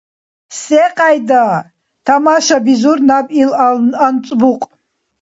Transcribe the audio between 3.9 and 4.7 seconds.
анцӀбукь.